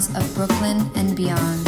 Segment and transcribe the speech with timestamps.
[0.00, 1.64] sounds of Brooklyn and beyond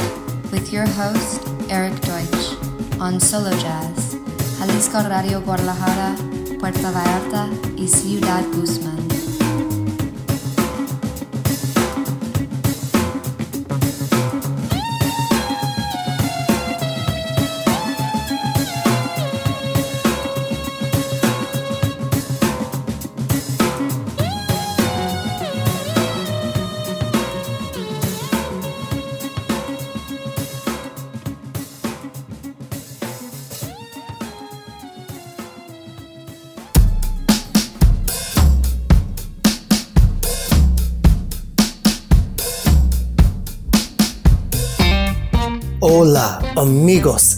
[0.52, 2.56] with your host, Eric Deutsch,
[3.00, 4.16] on Solo Jazz,
[4.58, 6.14] Jalisco Radio Guadalajara,
[6.58, 8.87] Puerto Vallarta y Ciudad Guzmán.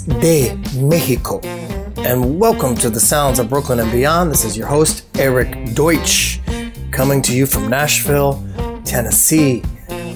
[0.04, 1.40] De Mexico,
[1.98, 4.30] and welcome to the Sounds of Brooklyn and Beyond.
[4.30, 6.40] This is your host, Eric Deutsch,
[6.90, 8.42] coming to you from Nashville,
[8.84, 9.62] Tennessee.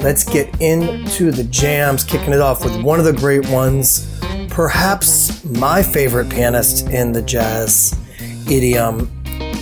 [0.00, 5.44] Let's get into the jams, kicking it off with one of the great ones, perhaps
[5.44, 7.98] my favorite pianist in the jazz
[8.50, 9.10] idiom.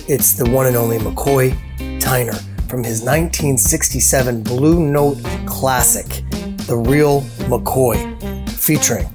[0.07, 1.51] It's the one and only McCoy
[1.99, 6.23] Tyner from his 1967 Blue Note classic,
[6.67, 8.13] The Real McCoy
[8.63, 9.13] featuring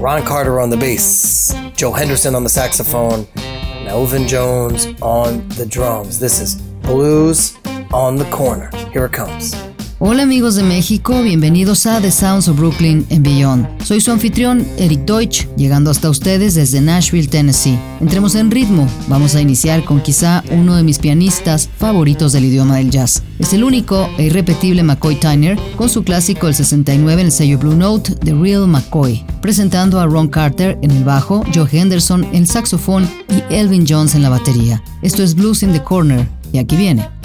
[0.00, 5.66] Ron Carter on the bass, Joe Henderson on the saxophone, and Elvin Jones on the
[5.66, 6.18] drums.
[6.18, 7.54] This is Blues
[7.92, 8.70] on the Corner.
[8.92, 9.69] Here it comes.
[10.02, 13.84] Hola amigos de México, bienvenidos a The Sounds of Brooklyn and Beyond.
[13.84, 17.78] Soy su anfitrión Eric Deutsch, llegando hasta ustedes desde Nashville, Tennessee.
[18.00, 22.76] Entremos en ritmo, vamos a iniciar con quizá uno de mis pianistas favoritos del idioma
[22.76, 23.22] del jazz.
[23.38, 27.58] Es el único e irrepetible McCoy Tyner con su clásico el 69 en el sello
[27.58, 32.36] Blue Note, The Real McCoy, presentando a Ron Carter en el bajo, Joe Henderson en
[32.36, 34.82] el saxofón y Elvin Jones en la batería.
[35.02, 37.19] Esto es Blues in the Corner, y aquí viene.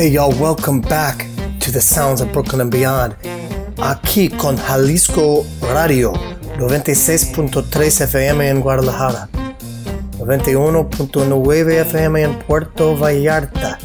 [0.00, 1.26] Hey y'all, welcome back
[1.58, 3.14] to the sounds of Brooklyn and beyond.
[3.76, 6.14] Aquí con Jalisco Radio,
[6.56, 9.28] 96.3 FM en Guadalajara,
[10.16, 13.78] 91.9 FM en Puerto Vallarta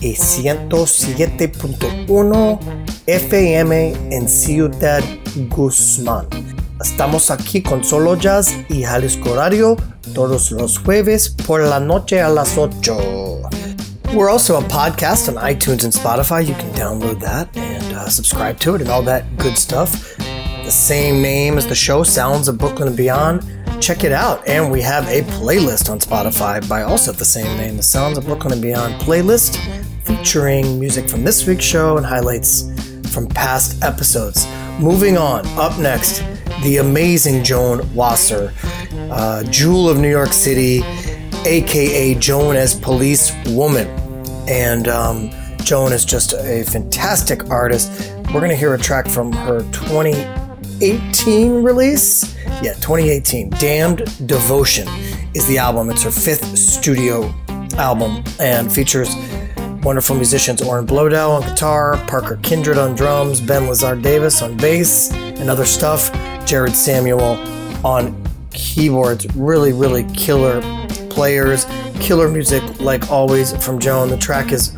[0.00, 2.58] y 107.1
[3.06, 5.04] FM en Ciudad
[5.48, 6.26] Guzmán.
[6.80, 9.76] Estamos aquí con Solo Jazz y Jalisco Radio
[10.12, 13.61] todos los jueves por la noche a las 8.
[14.14, 16.46] We're also a podcast on iTunes and Spotify.
[16.46, 20.18] You can download that and uh, subscribe to it and all that good stuff.
[20.18, 23.42] The same name as the show, Sounds of Brooklyn and Beyond.
[23.80, 24.46] Check it out.
[24.46, 28.26] And we have a playlist on Spotify by also the same name, the Sounds of
[28.26, 29.56] Brooklyn and Beyond playlist,
[30.04, 32.70] featuring music from this week's show and highlights
[33.14, 34.46] from past episodes.
[34.78, 36.22] Moving on, up next,
[36.62, 38.52] the amazing Joan Wasser,
[39.10, 40.82] uh, Jewel of New York City,
[41.46, 44.01] aka Joan as Police Woman
[44.48, 45.30] and um,
[45.64, 48.12] Joan is just a fantastic artist.
[48.26, 52.34] We're going to hear a track from her 2018 release.
[52.62, 53.50] Yeah, 2018.
[53.50, 54.88] Damned Devotion
[55.34, 55.90] is the album.
[55.90, 57.32] It's her fifth studio
[57.76, 59.14] album and features
[59.82, 65.12] wonderful musicians Oren Bloedow on guitar, Parker Kindred on drums, Ben Lazar Davis on bass,
[65.12, 66.12] and other stuff,
[66.46, 67.36] Jared Samuel
[67.84, 68.22] on
[68.52, 69.26] keyboards.
[69.34, 70.60] Really, really killer
[71.14, 71.66] players
[72.00, 74.08] killer music like always from Joan.
[74.08, 74.72] The track is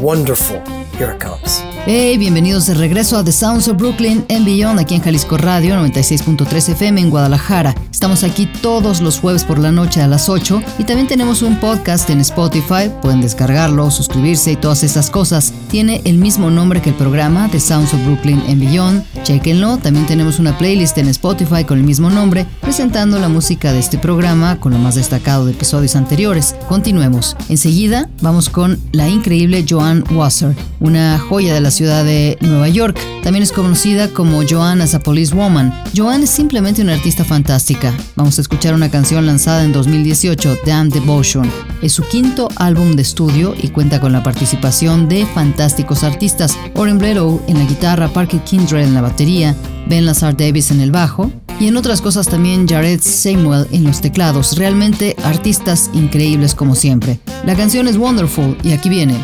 [0.00, 0.64] wonderful.
[0.96, 1.67] Here it comes.
[1.90, 5.74] Hey, bienvenidos de regreso a The Sounds of Brooklyn en Beyond, aquí en Jalisco Radio
[5.74, 7.74] 96.3 FM en Guadalajara.
[7.90, 11.58] Estamos aquí todos los jueves por la noche a las 8 y también tenemos un
[11.58, 15.54] podcast en Spotify, pueden descargarlo, suscribirse y todas esas cosas.
[15.70, 19.04] Tiene el mismo nombre que el programa, The Sounds of Brooklyn en Beyond.
[19.22, 23.78] Chequenlo, también tenemos una playlist en Spotify con el mismo nombre, presentando la música de
[23.78, 26.54] este programa con lo más destacado de episodios anteriores.
[26.68, 27.34] Continuemos.
[27.48, 32.98] Enseguida vamos con la increíble Joan Wasser, una joya de la ciudad de Nueva York.
[33.22, 35.72] También es conocida como Joanne as a Police Woman.
[35.96, 37.94] Joanne es simplemente una artista fantástica.
[38.16, 41.48] Vamos a escuchar una canción lanzada en 2018, Damn Devotion.
[41.80, 46.58] Es su quinto álbum de estudio y cuenta con la participación de fantásticos artistas.
[46.74, 49.54] Oren Bledow en la guitarra, Parker Kindred en la batería,
[49.86, 51.30] Ben Lazar Davis en el bajo
[51.60, 54.58] y en otras cosas también Jared Samuel en los teclados.
[54.58, 57.20] Realmente artistas increíbles como siempre.
[57.46, 59.14] La canción es Wonderful y aquí viene.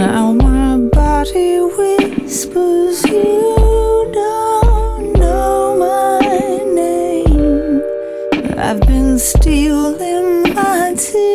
[0.00, 6.20] now my body whispers you don't know my
[6.74, 7.82] name.
[8.56, 11.29] I've been stealing my tears.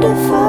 [0.00, 0.47] Wonderful.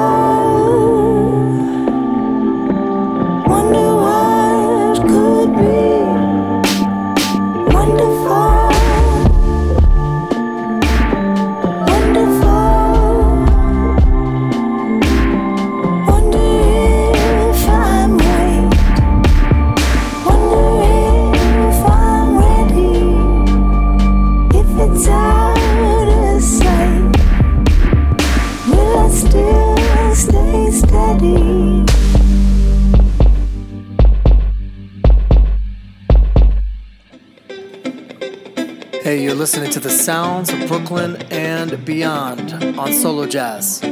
[41.84, 43.82] Beyond on Solo Jazz.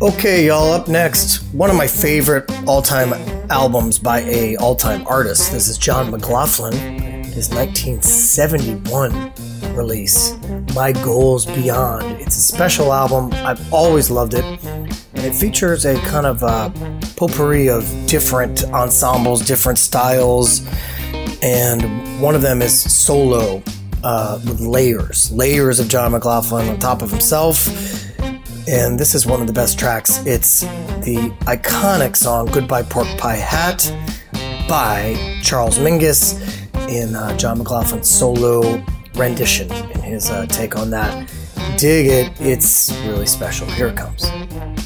[0.00, 3.12] Okay, y'all, up next, one of my favorite all-time
[3.50, 5.50] albums by a all-time artist.
[5.50, 6.72] This is John McLaughlin,
[7.24, 9.32] his 1971
[9.74, 10.36] release,
[10.74, 12.20] My Goals Beyond.
[12.20, 13.32] It's a special album.
[13.44, 14.44] I've always loved it.
[14.64, 16.70] And it features a kind of uh,
[17.18, 20.64] potpourri of different ensembles, different styles,
[21.42, 23.60] and one of them is solo
[24.04, 27.68] uh, with layers, layers of John McLaughlin on top of himself.
[28.68, 30.24] And this is one of the best tracks.
[30.26, 33.92] It's the iconic song "Goodbye Pork Pie Hat"
[34.68, 36.38] by Charles Mingus
[36.88, 38.84] in uh, John McLaughlin's solo
[39.14, 41.28] rendition in his uh, take on that.
[41.76, 43.66] Dig it, it's really special.
[43.68, 44.30] Here it comes.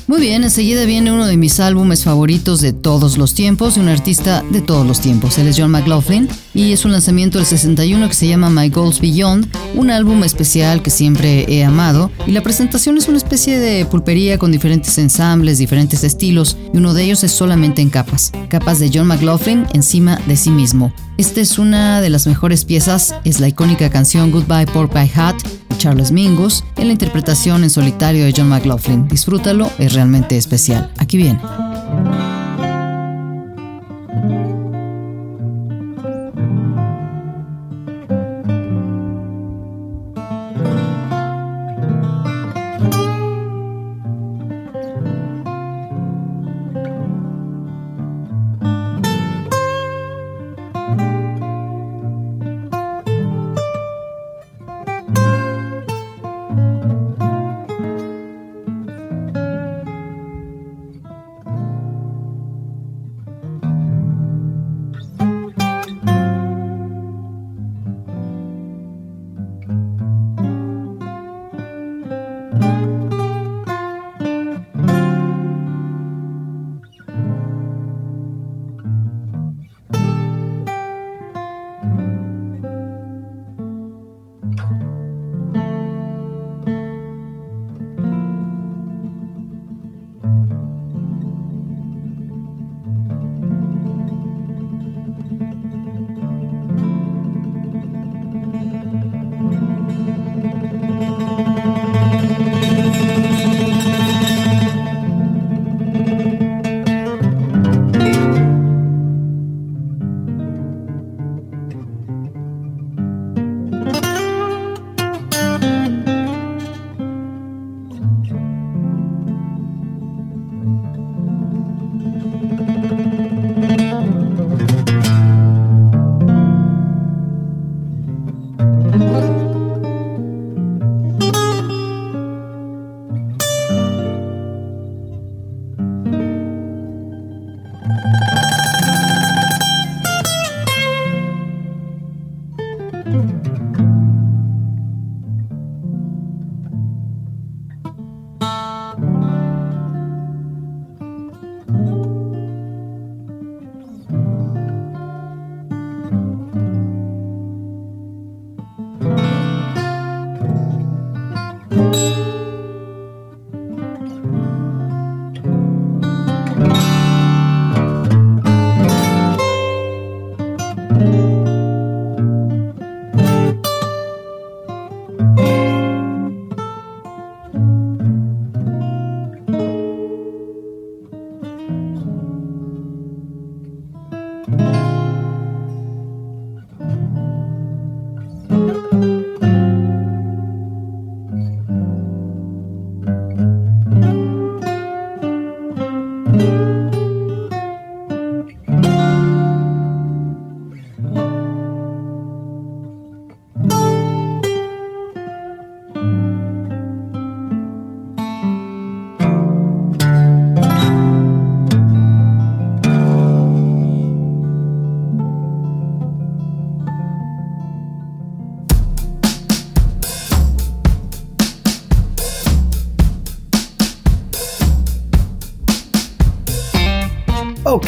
[0.08, 3.88] Muy bien, enseguida viene uno de mis álbumes favoritos de todos los tiempos, de un
[3.88, 5.38] artista de todos los tiempos.
[5.38, 9.00] Él es John McLaughlin y es un lanzamiento del 61 que se llama My Goals
[9.00, 13.86] Beyond, un álbum especial que siempre he amado y la presentación es una especie de
[13.86, 18.80] pulpería con diferentes ensambles, diferentes estilos y uno de ellos es solamente en capas, capas
[18.80, 20.92] de John McLaughlin encima de sí mismo.
[21.16, 25.36] Esta es una de las mejores piezas, es la icónica canción Goodbye Pork Pie Hat
[25.82, 29.08] Charles Mingus en la interpretación en solitario de John McLaughlin.
[29.08, 30.92] Disfrútalo, es realmente especial.
[30.96, 31.40] Aquí viene.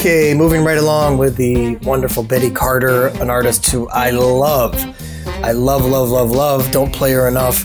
[0.04, 4.74] Okay, moving right along with the wonderful Betty Carter, an artist who I love.
[5.42, 6.70] I love, love, love, love.
[6.70, 7.62] Don't play her enough.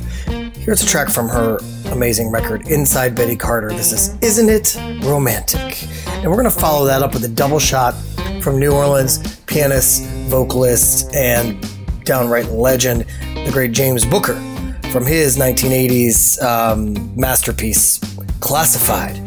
[0.55, 1.57] Here's a track from her
[1.91, 3.71] amazing record, Inside Betty Carter.
[3.71, 5.85] This is Isn't It Romantic?
[6.07, 7.93] And we're going to follow that up with a double shot
[8.41, 11.61] from New Orleans pianist, vocalist, and
[12.05, 13.01] downright legend,
[13.35, 14.35] the great James Booker,
[14.93, 17.99] from his 1980s um, masterpiece,
[18.39, 19.17] Classified.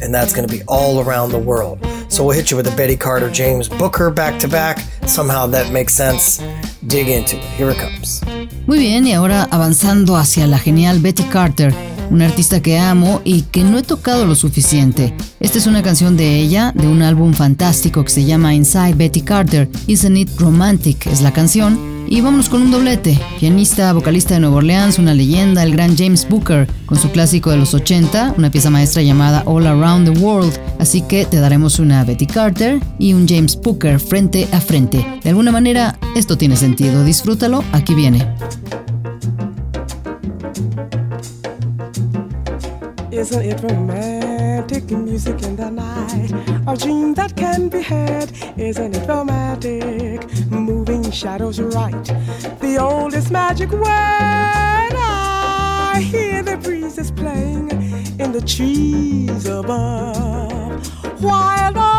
[0.00, 1.78] And that's going to be all around the world.
[2.12, 4.78] So we'll hit you with a Betty Carter, James Booker back to back.
[5.06, 6.42] Somehow that makes sense.
[6.86, 7.42] Dig into it.
[7.56, 8.20] Here it comes.
[8.66, 11.74] Muy bien, y ahora avanzando hacia la genial Betty Carter,
[12.10, 15.14] una artista que amo y que no he tocado lo suficiente.
[15.40, 19.22] Esta es una canción de ella, de un álbum fantástico que se llama Inside Betty
[19.22, 19.70] Carter.
[19.86, 21.91] Isn't It Romantic es la canción.
[22.12, 23.18] Y vámonos con un doblete.
[23.40, 27.56] Pianista, vocalista de Nueva Orleans, una leyenda, el gran James Booker, con su clásico de
[27.56, 30.52] los 80, una pieza maestra llamada All Around the World.
[30.78, 35.02] Así que te daremos una Betty Carter y un James Booker frente a frente.
[35.22, 37.02] De alguna manera, esto tiene sentido.
[37.02, 38.28] Disfrútalo, aquí viene.
[45.22, 46.30] Music in the night?
[46.66, 48.32] A dream that can be had.
[48.58, 50.26] Isn't it romantic?
[50.50, 52.04] Moving shadows right.
[52.60, 53.84] The oldest magic word.
[53.84, 57.70] I hear the breezes playing
[58.18, 60.86] in the trees above.
[61.22, 61.91] While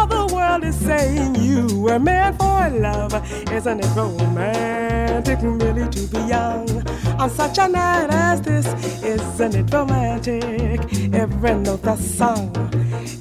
[0.84, 3.14] saying you were meant for love.
[3.52, 6.68] Isn't it romantic really to be young
[7.20, 8.68] on such a night as this?
[9.04, 10.80] Isn't it romantic?
[11.14, 12.52] Every note that's sung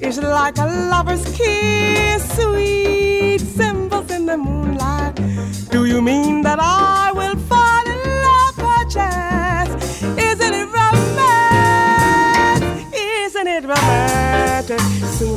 [0.00, 5.14] is like a lover's kiss, sweet symbols in the moonlight.
[5.70, 7.11] Do you mean that I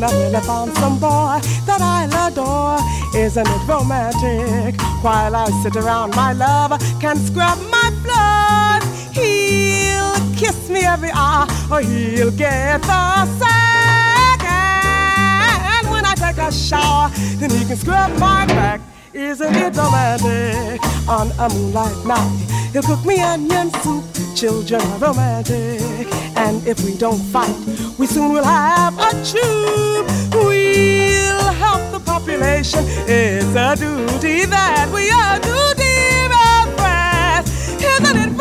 [0.06, 2.78] I have found some boy that I'll adore.
[3.20, 4.80] Isn't it romantic?
[5.02, 8.84] While I sit around, my love can scrub my blood.
[9.14, 14.44] He'll kiss me every hour, or he'll get the sack.
[14.44, 18.82] And when I take a shower, then he can scrub my back.
[19.14, 20.82] Isn't it romantic?
[21.10, 24.25] On a moonlight night, he'll cook me onion soup.
[24.36, 27.56] Children are romantic, and if we don't fight,
[27.98, 30.06] we soon will have a troop.
[30.34, 32.84] We'll help the population.
[33.08, 36.28] It's a duty that we are to dear
[36.76, 37.50] friends.
[37.82, 38.35] Isn't it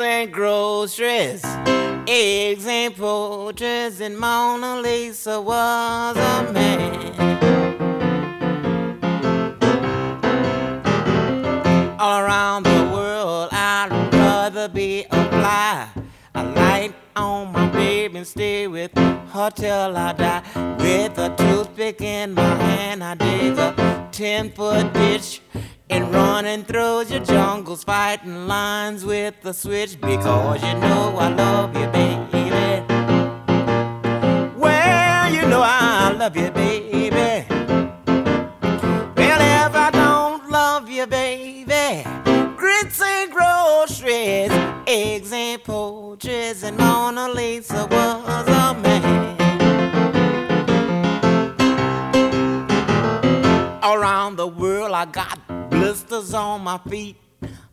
[0.00, 1.42] and groceries,
[2.06, 7.14] eggs and poultries, and Mona Lisa was a man.
[11.98, 15.88] All around the world, I'd rather be a fly.
[16.34, 20.42] A light on my baby and stay with her till I die.
[20.78, 25.42] With a toothpick in my hand, I dig a ten foot ditch
[25.90, 31.76] and running through your jungles, fighting lines with the switch because you know I love
[31.76, 32.50] you, baby.
[34.56, 37.46] Well, you know I love you, baby.
[39.16, 42.04] Well, if I don't love you, baby,
[42.56, 44.50] grits and groceries,
[44.86, 48.47] eggs and poultries, and Mona Lisa was
[56.18, 57.16] on my feet.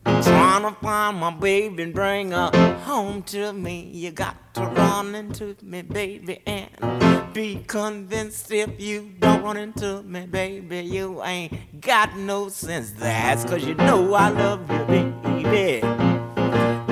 [0.06, 2.52] I'm trying to find my baby and bring her
[2.84, 3.90] home to me.
[3.92, 10.04] You got to run into me, baby, and be convinced if you don't run into
[10.04, 12.92] me, baby, you ain't got no sense.
[12.92, 15.82] That's cause you know I love you, baby.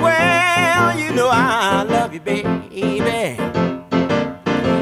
[0.01, 2.49] Well, you know I love you, baby.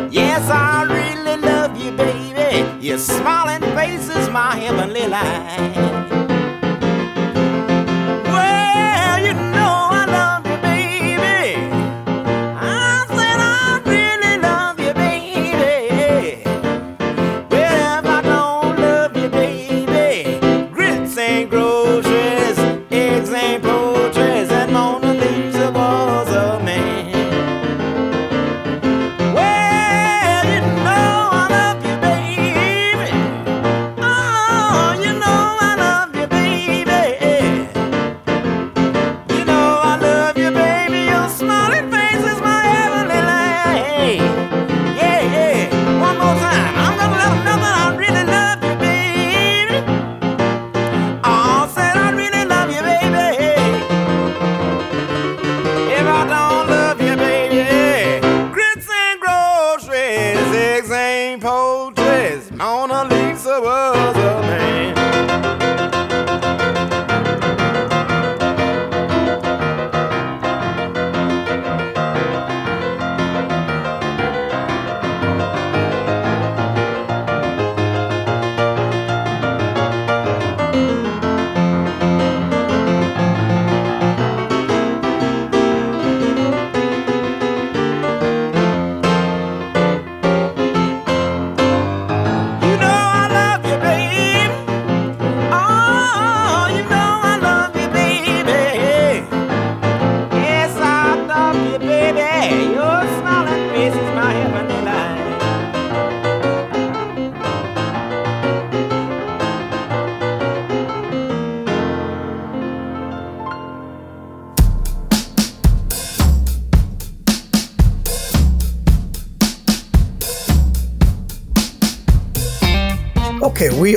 [0.10, 2.86] Yes, I really love you, baby.
[2.88, 6.21] Your smiling face is my heavenly light.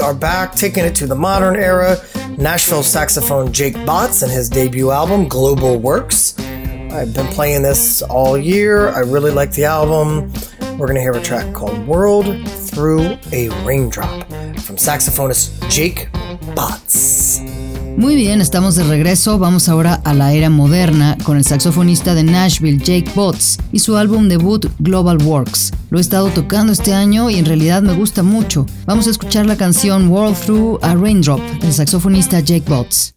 [0.05, 1.97] Are back, taking it to the modern era.
[2.37, 6.39] Nashville saxophone Jake Botts and his debut album, Global Works.
[6.93, 8.91] I've been playing this all year.
[8.91, 10.31] I really like the album.
[10.77, 14.29] We're going to hear a track called World Through a Raindrop
[14.61, 16.11] from saxophonist Jake
[16.55, 17.41] Botts.
[17.97, 19.39] Muy bien, estamos de regreso.
[19.39, 23.97] Vamos ahora a la era moderna con el saxofonista de Nashville, Jake Botts, y su
[23.97, 25.73] álbum debut Global Works.
[25.95, 28.67] Lo he estado tocando este año y en realidad me gusta mucho.
[28.85, 33.14] Vamos a escuchar la canción World Through a Raindrop del saxofonista Jake Botts.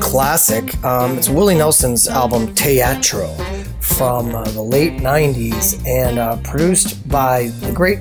[0.00, 0.82] Classic.
[0.84, 3.28] Um, it's Willie Nelson's album Teatro
[3.80, 7.98] from uh, the late 90s and uh, produced by the great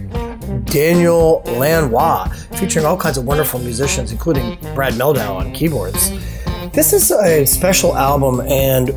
[0.66, 6.12] Daniel Lanois, featuring all kinds of wonderful musicians, including Brad Mehldau on keyboards.
[6.72, 8.92] This is a special album, and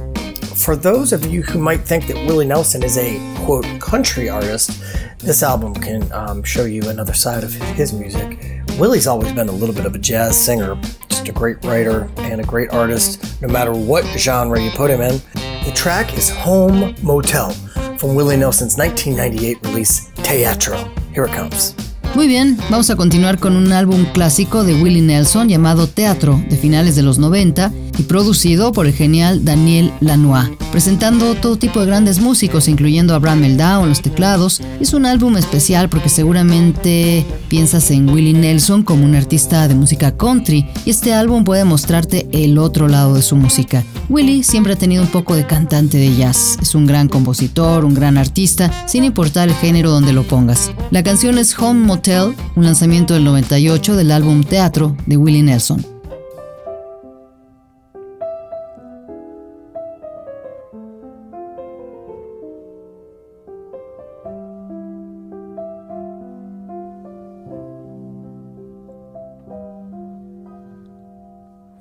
[0.57, 4.83] for those of you who might think that Willie Nelson is a quote country artist,
[5.19, 8.63] this album can um, show you another side of his music.
[8.79, 10.79] Willie's always been a little bit of a jazz singer,
[11.21, 15.01] just a great writer and a great artist, no matter what genre you put him
[15.01, 15.21] in.
[15.65, 17.51] The track is Home Motel
[17.99, 20.77] from Willie Nelson's 1998 release Teatro.
[21.13, 21.75] Here it comes.
[22.15, 26.57] Muy bien, vamos a continuar con un álbum clásico de Willie Nelson llamado Teatro, de
[26.57, 31.87] finales de los 90 y producido por el genial Daniel Lanois, presentando todo tipo de
[31.87, 34.63] grandes músicos, incluyendo a Brad Meldau en los teclados.
[34.81, 40.17] Es un álbum especial porque seguramente piensas en Willie Nelson como un artista de música
[40.17, 43.85] country y este álbum puede mostrarte el otro lado de su música.
[44.09, 47.93] Willie siempre ha tenido un poco de cantante de jazz, es un gran compositor, un
[47.93, 50.71] gran artista, sin importar el género donde lo pongas.
[50.91, 56.00] La canción es Home Motel, un lanzamiento del 98 del álbum Teatro de Willie Nelson.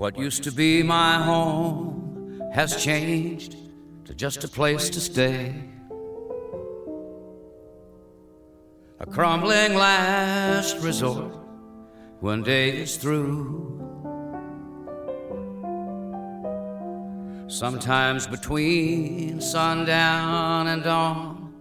[0.10, 3.56] What used to be my home has changed
[4.06, 5.54] to just a place to stay.
[9.00, 11.32] A crumbling last resort
[12.22, 13.78] when day is through.
[17.48, 21.54] Sometimes between sundown and dawn,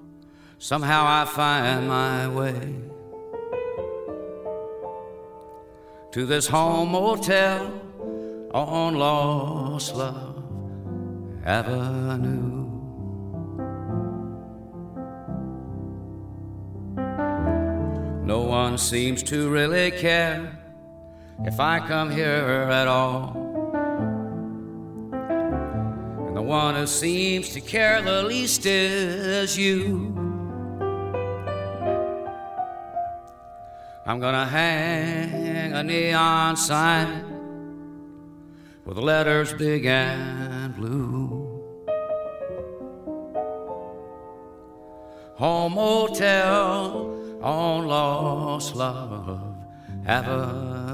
[0.56, 2.76] somehow I find my way
[6.12, 7.87] to this home motel
[8.66, 10.42] on Lost Love
[11.44, 12.66] Avenue.
[18.24, 20.58] No one seems to really care
[21.44, 23.32] if I come here at all.
[26.26, 30.14] And the one who seems to care the least is you.
[34.04, 37.37] I'm gonna hang a neon sign
[38.88, 41.62] with letters big and blue.
[45.34, 49.42] Home Motel on Lost Love
[50.06, 50.87] Avenue.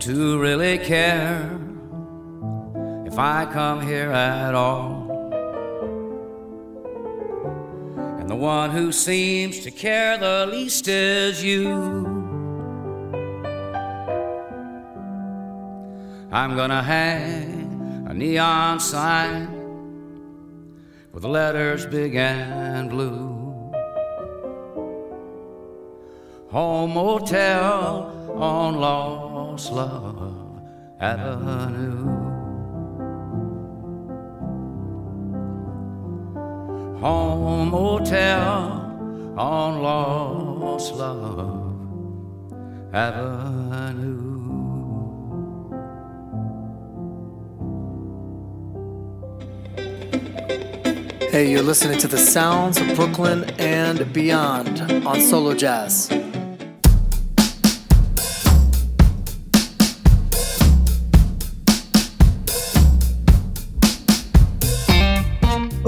[0.00, 1.58] To really care
[3.04, 5.06] if I come here at all.
[8.20, 11.68] And the one who seems to care the least is you.
[16.30, 19.48] I'm gonna hang a neon sign
[21.12, 23.38] with the letters big and blue.
[26.50, 29.17] Home Motel on Lost
[29.66, 30.62] Love
[31.00, 32.06] Avenue.
[37.00, 41.74] Home Hotel on Lost Love
[42.94, 44.28] Avenue.
[51.30, 56.08] Hey, you're listening to the sounds of Brooklyn and beyond on Solo Jazz.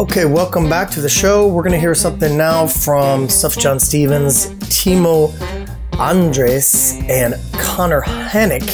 [0.00, 1.46] Okay, welcome back to the show.
[1.46, 5.30] We're going to hear something now from Sufjan Stevens, Timo
[6.00, 8.66] Andres, and Connor Hannick.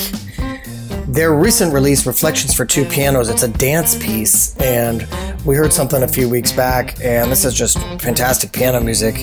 [1.13, 5.05] Their recent release, Reflections for Two Pianos, it's a dance piece, and
[5.45, 9.17] we heard something a few weeks back, and this is just fantastic piano music.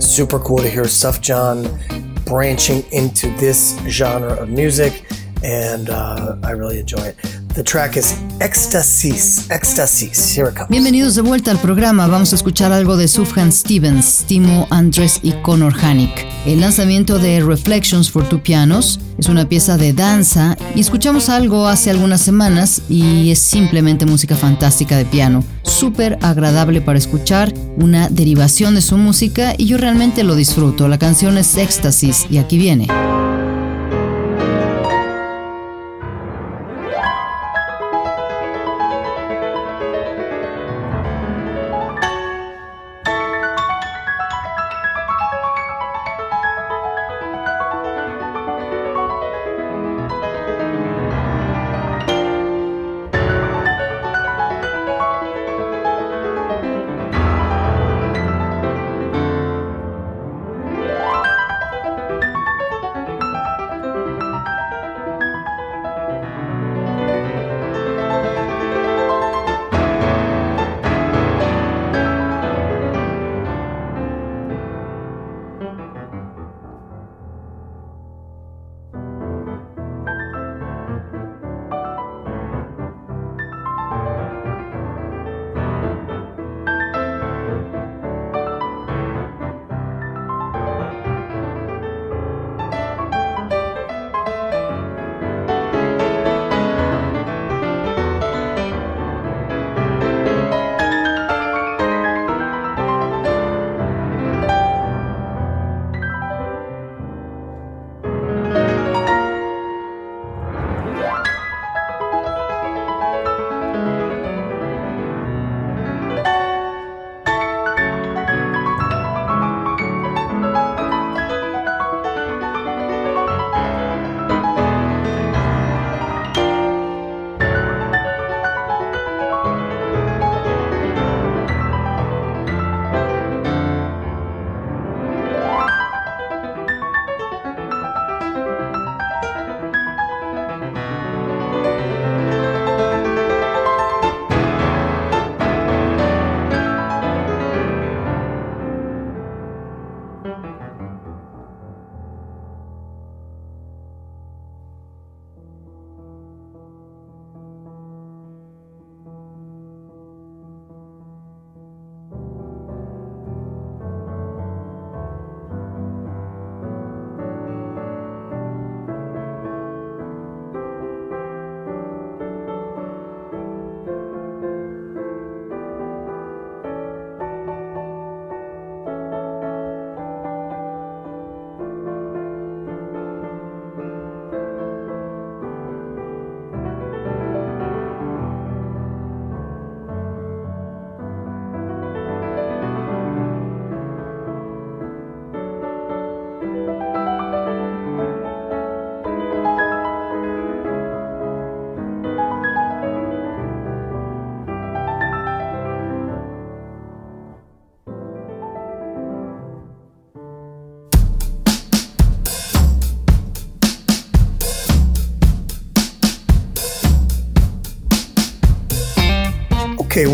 [0.00, 5.04] super cool to hear Sufjan branching into this genre of music,
[5.42, 7.16] and uh, I really enjoy it.
[7.54, 9.46] The track is Ecstasis.
[9.50, 10.34] Ecstasis.
[10.34, 10.70] Here it comes.
[10.70, 12.06] Bienvenidos de vuelta al programa.
[12.06, 16.26] Vamos a escuchar algo de Sufjan Stevens, Timo Andres y Connor Hannick.
[16.46, 21.68] El lanzamiento de Reflections for Two Pianos es una pieza de danza y escuchamos algo
[21.68, 25.44] hace algunas semanas y es simplemente música fantástica de piano.
[25.62, 30.88] Súper agradable para escuchar, una derivación de su música y yo realmente lo disfruto.
[30.88, 32.88] La canción es Éxtasis y aquí viene.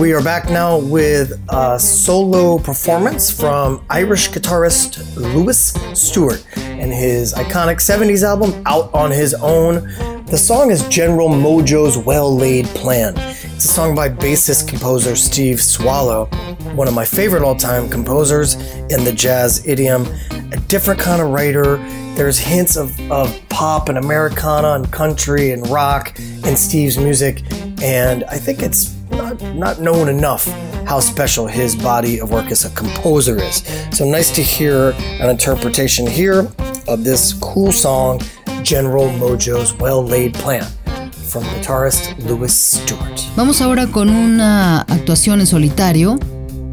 [0.09, 7.35] We are back now with a solo performance from Irish guitarist Louis Stewart and his
[7.35, 9.83] iconic 70s album Out on His Own.
[10.25, 13.13] The song is General Mojo's Well Laid Plan.
[13.19, 16.25] It's a song by bassist composer Steve Swallow,
[16.75, 18.55] one of my favorite all time composers
[18.91, 20.07] in the jazz idiom.
[20.31, 21.77] A different kind of writer.
[22.15, 27.43] There's hints of, of pop and Americana and country and rock in Steve's music,
[27.83, 28.98] and I think it's
[29.59, 30.47] not, known enough
[30.87, 33.63] how special his body of work as a composer is.
[33.93, 36.49] So nice to hear an interpretation here
[36.87, 38.21] of this cool song,
[38.63, 40.65] General Mojo's Well Laid Plan,
[41.31, 43.21] from guitarist Louis Stewart.
[43.37, 46.19] Vamos ahora con una actuación en solitario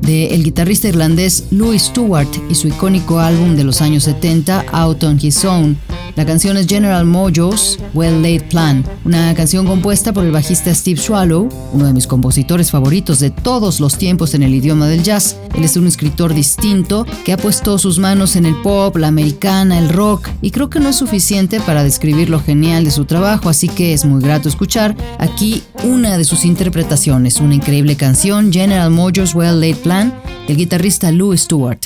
[0.02, 5.04] de el guitarrista irlandés Louis Stewart y su icónico álbum de los años 70, Out
[5.04, 5.78] on His Own.
[6.16, 11.00] La canción es General Mojo's Well Laid Plan, una canción compuesta por el bajista Steve
[11.00, 15.38] Swallow, uno de mis compositores favoritos de todos los tiempos en el idioma del jazz.
[15.54, 19.78] Él es un escritor distinto que ha puesto sus manos en el pop, la americana,
[19.78, 23.50] el rock, y creo que no es suficiente para describir lo genial de su trabajo,
[23.50, 28.90] así que es muy grato escuchar aquí una de sus interpretaciones, una increíble canción, General
[28.90, 30.14] Mojo's Well Laid Plan,
[30.48, 31.80] del guitarrista Louis Stewart.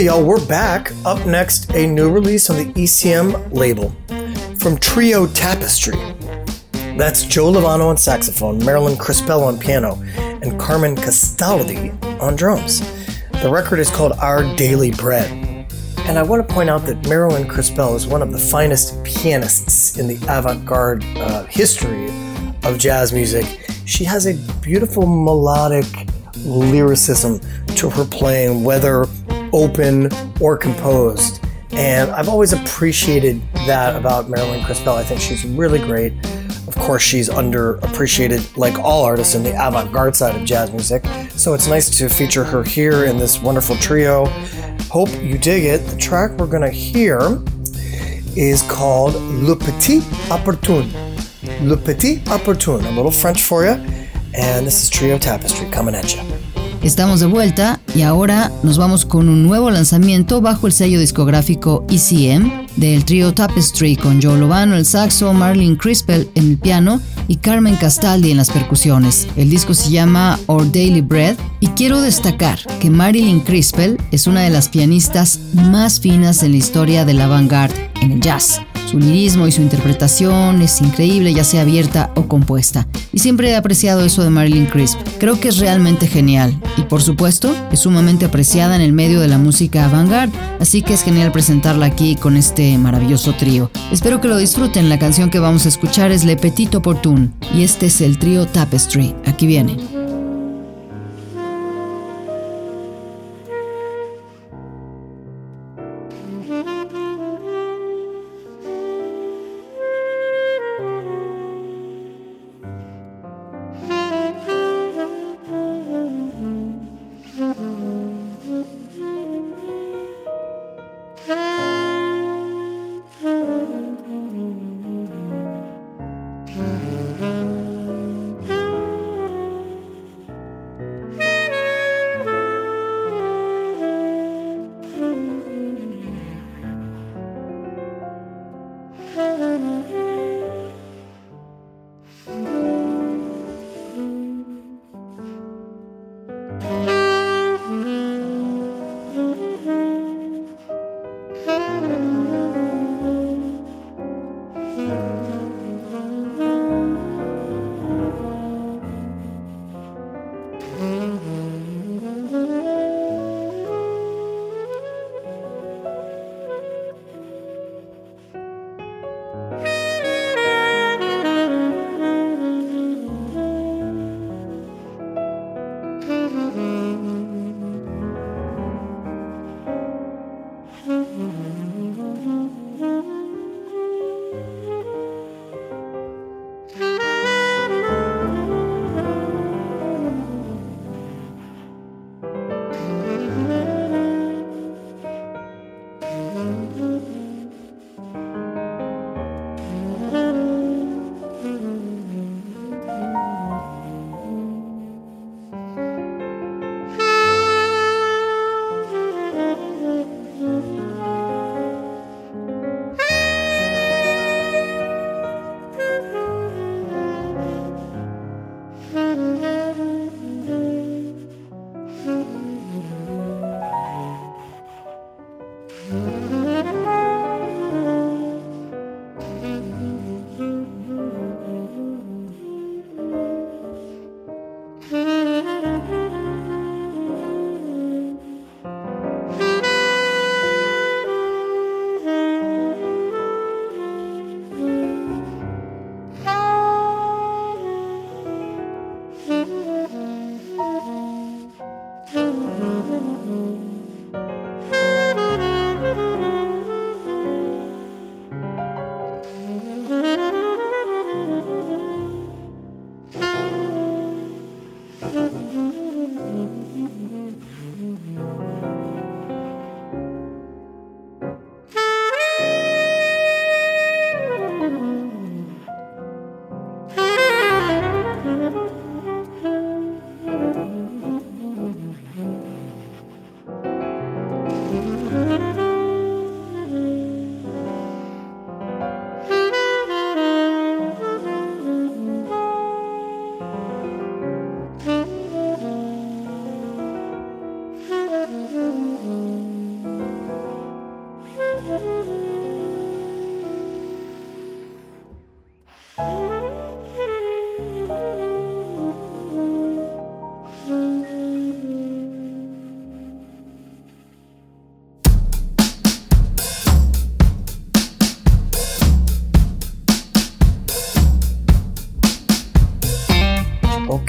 [0.00, 0.92] Hey y'all, we're back.
[1.04, 3.94] Up next, a new release on the ECM label
[4.58, 5.94] from Trio Tapestry.
[6.96, 12.80] That's Joe Lovano on saxophone, Marilyn Crispell on piano, and Carmen Castaldi on drums.
[13.42, 15.30] The record is called Our Daily Bread.
[16.06, 19.98] And I want to point out that Marilyn Crispell is one of the finest pianists
[19.98, 22.06] in the avant garde uh, history
[22.62, 23.44] of jazz music.
[23.84, 24.32] She has a
[24.62, 25.84] beautiful melodic
[26.36, 27.38] lyricism
[27.76, 29.04] to her playing, whether
[29.52, 31.44] open or composed.
[31.72, 34.96] And I've always appreciated that about Marilyn Crispell.
[34.96, 36.12] I think she's really great.
[36.66, 41.04] Of course, she's underappreciated, like all artists in the avant garde side of jazz music.
[41.30, 44.26] So it's nice to feature her here in this wonderful trio.
[44.90, 45.78] Hope you dig it.
[45.86, 47.38] The track we're going to hear
[48.36, 50.92] is called Le Petit Opportun.
[51.62, 53.72] Le Petit Opportun, a little French for you.
[54.34, 56.39] And this is Trio Tapestry coming at you.
[56.82, 61.84] Estamos de vuelta y ahora nos vamos con un nuevo lanzamiento bajo el sello discográfico
[61.90, 67.36] ECM del trío Tapestry con Joe Lovano el saxo, Marlene Crispell en el piano y
[67.36, 69.28] Carmen Castaldi en las percusiones.
[69.36, 74.40] El disco se llama Our Daily Bread y quiero destacar que Marilyn Crispell es una
[74.40, 78.60] de las pianistas más finas en la historia de la avant-garde en el jazz.
[78.90, 82.88] Su lirismo y su interpretación es increíble, ya sea abierta o compuesta.
[83.12, 84.98] Y siempre he apreciado eso de Marilyn Crisp.
[85.20, 86.60] Creo que es realmente genial.
[86.76, 90.94] Y por supuesto, es sumamente apreciada en el medio de la música avant-garde, así que
[90.94, 93.70] es genial presentarla aquí con este maravilloso trío.
[93.92, 94.88] Espero que lo disfruten.
[94.88, 97.32] La canción que vamos a escuchar es Le Petit Opportun.
[97.54, 99.14] Y este es el trío Tapestry.
[99.24, 99.99] Aquí viene.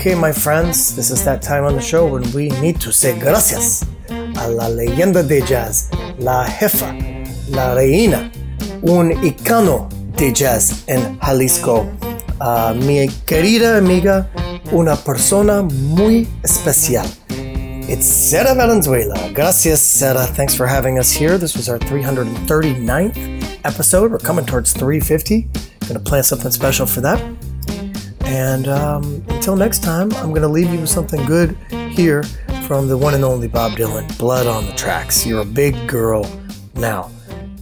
[0.01, 3.13] Okay, my friends, this is that time on the show when we need to say
[3.19, 6.91] gracias a la leyenda de jazz, la jefa,
[7.49, 8.31] la reina,
[8.81, 9.87] un icono
[10.17, 11.81] de jazz en Jalisco.
[12.41, 14.27] Uh, mi querida amiga,
[14.71, 17.05] una persona muy especial.
[17.87, 19.31] It's Sara Valenzuela.
[19.35, 20.25] Gracias, Sara.
[20.25, 21.37] Thanks for having us here.
[21.37, 24.09] This was our 339th episode.
[24.11, 25.47] We're coming towards 350.
[25.87, 27.21] Gonna plan something special for that.
[28.25, 31.57] And um, until next time, I'm gonna leave you with something good
[31.89, 32.21] here
[32.67, 34.15] from the one and only Bob Dylan.
[34.19, 35.25] Blood on the tracks.
[35.25, 36.29] You're a big girl
[36.75, 37.09] now.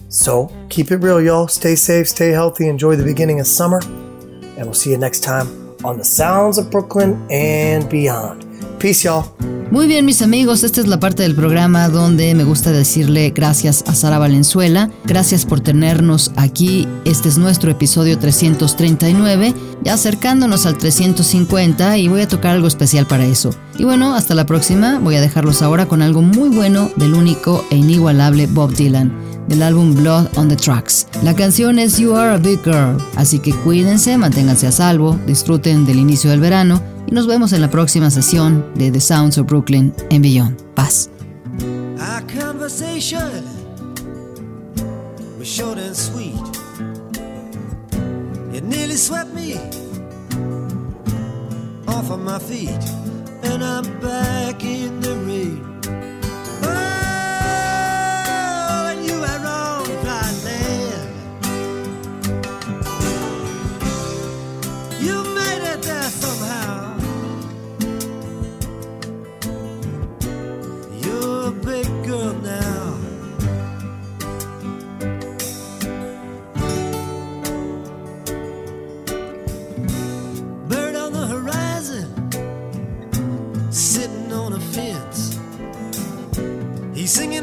[0.09, 1.47] So keep it real, y'all.
[1.47, 5.47] Stay safe, stay healthy, enjoy the beginning of summer, and we'll see you next time
[5.85, 8.45] on the Sounds of Brooklyn and beyond.
[8.81, 9.33] Peace, y'all.
[9.71, 13.83] Muy bien, mis amigos, esta es la parte del programa donde me gusta decirle gracias
[13.85, 16.87] a Sara Valenzuela, gracias por tenernos aquí.
[17.05, 19.53] Este es nuestro episodio 339,
[19.83, 23.51] ya acercándonos al 350 y voy a tocar algo especial para eso.
[23.77, 27.63] Y bueno, hasta la próxima, voy a dejarlos ahora con algo muy bueno del único
[27.69, 29.13] e inigualable Bob Dylan
[29.47, 31.05] del álbum Blood on the Tracks.
[31.23, 35.85] La canción es You Are a Big Girl, así que cuídense, manténganse a salvo, disfruten
[35.85, 39.47] del inicio del verano y nos vemos en la próxima sesión de The Sounds of
[39.47, 40.61] Brooklyn en Beyond.
[40.75, 41.09] Paz.
[48.51, 49.55] It nearly swept me
[51.87, 52.69] off of my feet,
[53.43, 55.68] and I'm back in the rain.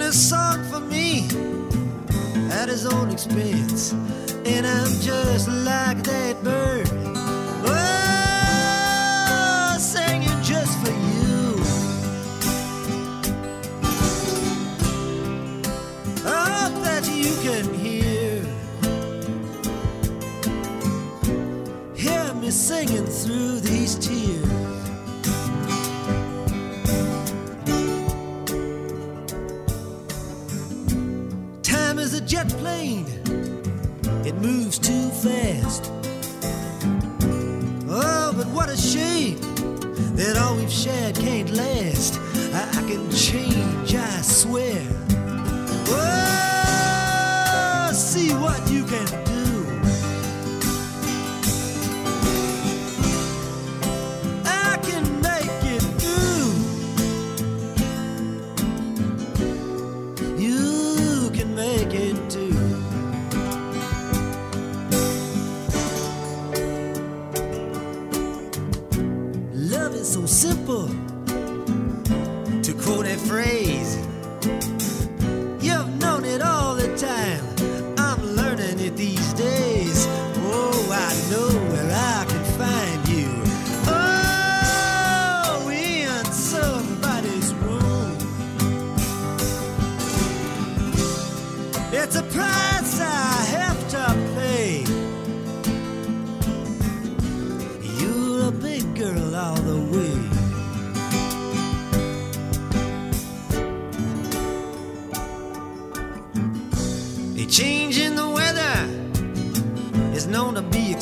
[0.06, 1.26] A song for me
[2.52, 3.90] at his own expense.
[4.44, 6.85] And I'm just like that bird.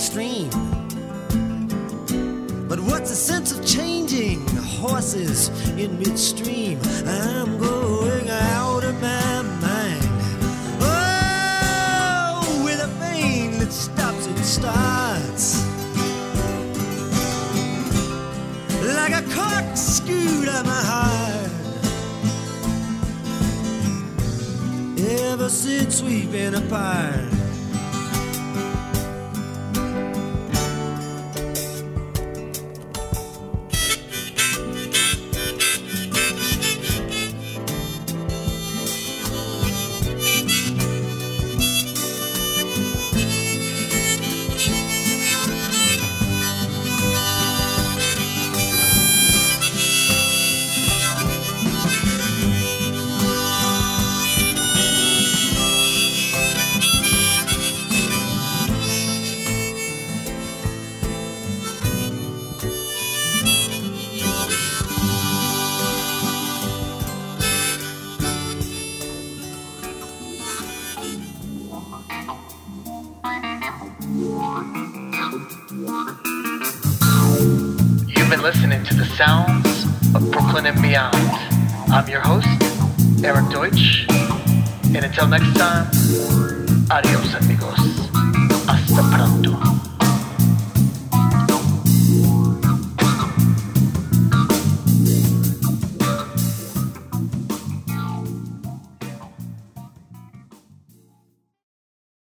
[0.05, 0.51] Extreme.
[2.69, 4.47] But what's the sense of changing
[4.79, 5.49] horses
[5.79, 6.79] in midstream?
[7.07, 10.05] I'm going out of my mind.
[10.83, 15.65] Oh, with a vein that stops and starts.
[18.85, 21.51] Like a corkscrew to my heart.
[25.31, 27.34] Ever since we've been apart.